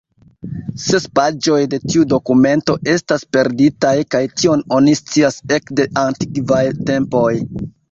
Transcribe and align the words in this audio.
Ses 0.83 1.03
paĝoj 1.19 1.59
de 1.73 1.79
tiu 1.83 2.05
dokumento 2.13 2.77
estas 2.95 3.27
perditaj, 3.37 3.93
kaj 4.15 4.23
tion 4.41 4.67
oni 4.81 4.97
scias 5.03 5.39
ekde 5.61 5.89
antikvaj 6.09 6.67
tempoj. 6.91 7.31